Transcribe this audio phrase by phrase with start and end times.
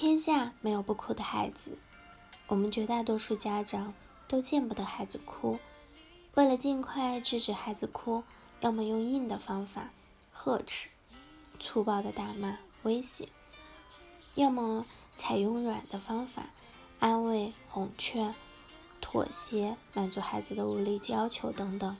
[0.00, 1.76] 天下没有不哭的孩子，
[2.46, 3.92] 我们绝大多数家长
[4.28, 5.58] 都见不得孩子哭。
[6.36, 8.22] 为了尽快制止孩子哭，
[8.60, 9.90] 要么用硬的方法
[10.32, 10.88] 呵斥、
[11.58, 13.28] 粗暴的打骂、威胁，
[14.36, 14.86] 要么
[15.16, 16.50] 采用软的方法
[17.00, 18.36] 安慰、哄劝、
[19.00, 21.98] 妥协，满足孩子的无理要求等等。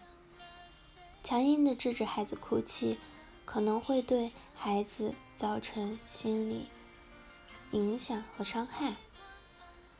[1.25, 2.97] 强硬的制止孩子哭泣，
[3.45, 6.69] 可能会对孩子造成心理
[7.73, 8.97] 影响和伤害，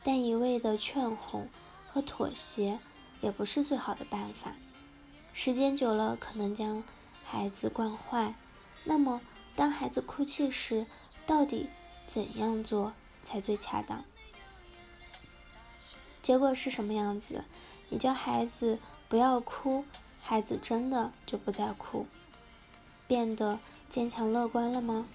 [0.03, 1.47] 但一味的劝哄
[1.87, 2.79] 和妥协
[3.21, 4.55] 也不是最好的办法。
[5.33, 6.83] 时间久了，可能将
[7.23, 8.35] 孩子惯坏。
[8.83, 9.21] 那么，
[9.55, 10.85] 当孩子哭泣时，
[11.25, 11.69] 到底
[12.07, 12.93] 怎样做
[13.23, 14.03] 才最恰当？
[16.21, 17.43] 结果是什么样子？
[17.89, 19.85] 你叫孩子不要哭。
[20.21, 22.05] 孩子真的就不再哭，
[23.07, 23.57] 变得
[23.87, 25.07] 坚强乐观了吗？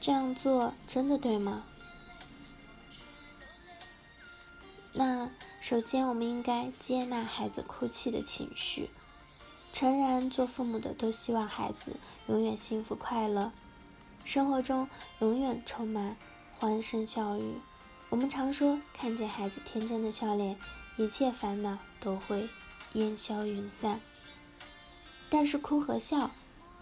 [0.00, 1.64] 这样做真的对吗？
[4.98, 5.28] 那
[5.60, 8.88] 首先，我们应该接纳孩子哭泣的情绪。
[9.70, 11.96] 诚然，做父母的都希望孩子
[12.28, 13.52] 永远幸福快乐，
[14.24, 16.16] 生活中永远充满
[16.58, 17.56] 欢声笑语。
[18.08, 20.56] 我们常说，看见孩子天真的笑脸，
[20.96, 22.48] 一切烦恼都会
[22.94, 24.00] 烟消云散。
[25.28, 26.30] 但是哭和笑，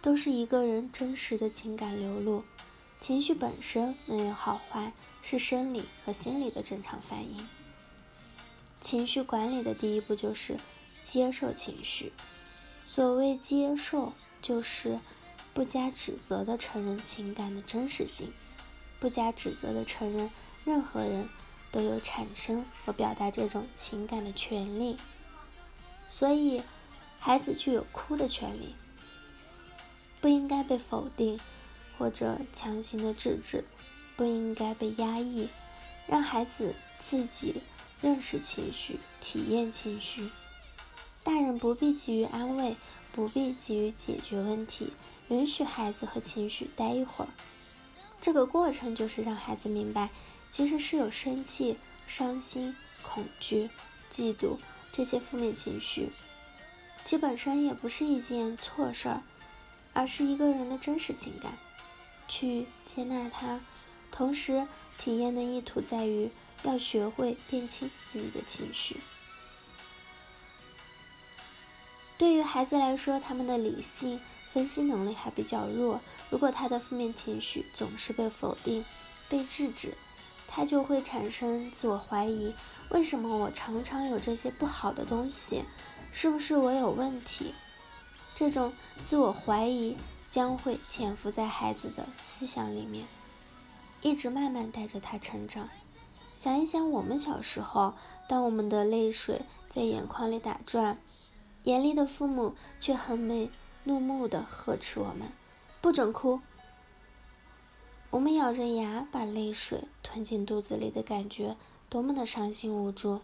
[0.00, 2.44] 都是一个人真实的情感流露。
[3.00, 7.48] 情绪本身没有好坏，是生理和心理的正常反应。
[8.84, 10.58] 情绪管理的第一步就是
[11.02, 12.12] 接受情绪。
[12.84, 15.00] 所谓接受，就是
[15.54, 18.32] 不加指责的承认情感的真实性，
[19.00, 20.30] 不加指责的承认
[20.64, 21.30] 任何人
[21.72, 24.98] 都有产生和表达这种情感的权利。
[26.06, 26.62] 所以。
[27.18, 28.74] 孩子具有哭的权利，
[30.20, 31.40] 不应该被否定
[31.96, 33.64] 或者强行的制止，
[34.14, 35.48] 不应该被压抑，
[36.06, 37.62] 让孩子自己
[38.04, 40.28] 认识情绪、体验情绪。
[41.22, 42.76] 大人不必急于安慰，
[43.12, 44.92] 不必急于解决问题，
[45.28, 47.28] 允许孩子和情绪待一会儿。
[48.20, 50.10] 这个过程就是让孩子明白，
[50.50, 53.70] 其实是有生气、伤心、恐惧、
[54.10, 54.58] 嫉妒
[54.92, 56.10] 这些负面情绪。
[57.02, 59.22] 其本身也不是一件错事儿，
[59.94, 61.56] 而是一个人的真实情感，
[62.28, 63.62] 去接纳它，
[64.10, 64.68] 同时
[64.98, 66.30] 体验的意图在于
[66.64, 68.96] 要学会辨清自己的情绪。
[72.18, 78.84] 对于孩子来说，他们的理性分析能力还比较弱，如果他的负面情绪总是被否定、
[79.28, 79.96] 被制止，
[80.46, 82.54] 他就会产生自我怀疑：
[82.90, 85.64] 为什么我常常有这些不好的东西？
[86.12, 87.52] 是不是我有问题？
[88.34, 88.72] 这种
[89.04, 89.96] 自我怀疑
[90.28, 93.06] 将会潜伏在孩子的思想里面，
[94.02, 95.68] 一直慢慢带着他成长。
[96.36, 97.94] 想一想，我们小时候，
[98.28, 100.98] 当我们的泪水在眼眶里打转，
[101.62, 103.50] 严厉的父母却横眉
[103.84, 105.30] 怒目的呵斥我们
[105.80, 106.40] ：“不准哭。”
[108.10, 111.56] 我们咬着牙把泪水吞进肚子里的感觉，
[111.88, 113.20] 多么的伤心无助。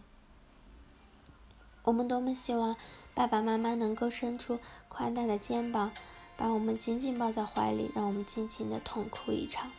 [1.83, 2.75] 我们多么希望
[3.13, 5.91] 爸爸妈妈能够伸出宽大的肩膀，
[6.37, 9.71] 把我们紧紧抱在怀里，让我们尽情的痛哭一场。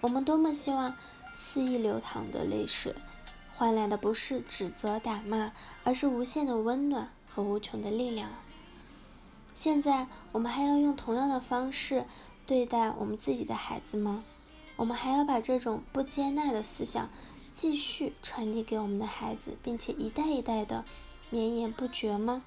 [0.00, 0.96] 我们多么希望
[1.32, 2.94] 肆意流淌的泪水，
[3.56, 8.30] 换来的不是指责打骂，而是无限的温暖和无穷的力量。
[9.54, 12.06] 现在，我们还要用同样的方式
[12.46, 14.24] 对待我们自己的孩子吗？
[14.76, 17.10] 我们还要把这种不接纳的思想？
[17.50, 20.86] 继续传递给我们的孩子，并且一代一代的
[21.28, 22.42] 绵延不绝吗？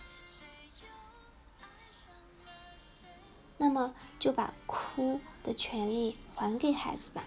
[3.57, 7.23] 那么就把哭的权利还给孩子吧。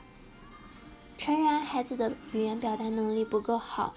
[1.18, 3.92] 诚然，孩子的语言表达能力不够好，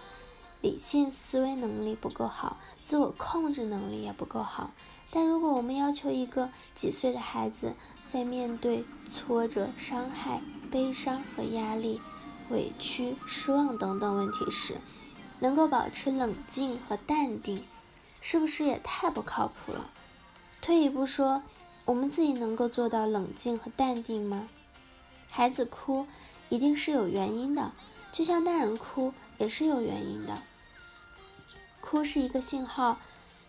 [0.59, 4.71] 理性思维能力不够好，自我控制能力也不够好。
[5.11, 7.75] 但如果我们要求一个几岁的孩子
[8.07, 10.41] 在面对挫折、伤害、
[10.71, 12.01] 悲伤和压力，
[12.49, 14.77] 委屈、失望等等问题时，
[15.39, 17.63] 能够保持冷静和淡定，
[18.19, 19.91] 是不是也太不靠谱了？
[20.59, 21.43] 退一步说，
[21.85, 24.49] 我们自己能够做到冷静和淡定吗？
[25.29, 26.07] 孩子哭
[26.51, 27.71] 一定是有原因的，
[28.11, 30.43] 就像大人哭也是有原因的。
[31.79, 32.99] 哭是一个信号，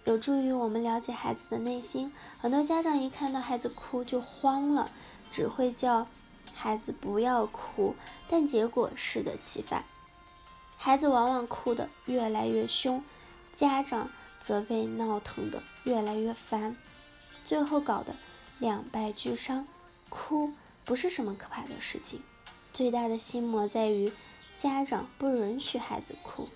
[0.04, 2.12] 有助于我们了解孩子的内心。
[2.38, 4.90] 很多家长一看到孩子哭就慌了，
[5.28, 6.06] 只会叫。
[6.54, 7.96] 孩子不要哭，
[8.28, 9.84] 但结果适得其反，
[10.76, 13.02] 孩子往往哭得越来越凶，
[13.54, 16.76] 家长则被闹腾得越来越烦，
[17.42, 18.14] 最后搞得
[18.58, 19.66] 两败俱伤。
[20.10, 20.52] 哭
[20.84, 22.22] 不是什么可怕的事情，
[22.72, 24.10] 最大的心魔在于，
[24.56, 26.48] 家长不允许孩子哭，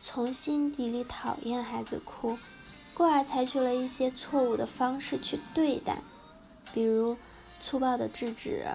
[0.00, 2.38] 从心底里讨厌孩子哭，
[2.92, 6.02] 故而采取了一些错误的方式去对待，
[6.74, 7.16] 比如
[7.58, 8.66] 粗暴的制止、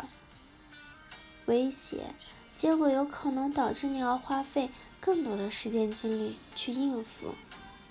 [1.45, 2.15] 威胁，
[2.55, 7.35] 结果有可能导致你要花费更多的时间精力去应付。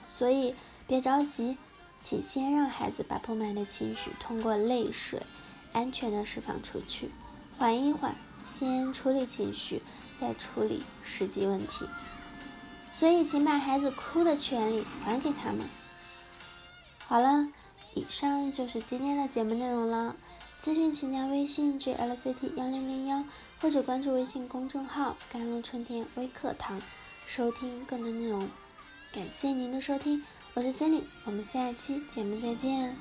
[0.09, 0.55] 所以
[0.87, 1.57] 别着急，
[2.01, 5.23] 请先让孩子把不满的情绪通过泪水
[5.73, 7.11] 安全的释放出去，
[7.57, 8.17] 缓一缓。
[8.47, 9.83] 先处理情绪，
[10.15, 11.85] 再处理实际问题。
[12.93, 15.67] 所以，请把孩子哭的权利还给他们。
[16.99, 17.49] 好了，
[17.95, 20.15] 以上就是今天的节目内容了。
[20.63, 23.25] 咨询请加微信 jlct 幺零零幺，
[23.61, 26.81] 或者关注微信公众号“甘露春天微课堂”，
[27.27, 28.49] 收听更多内容。
[29.13, 32.97] 感谢您的收听，我是 Cindy，我们下期节目再见。